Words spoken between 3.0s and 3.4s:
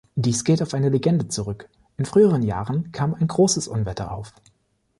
ein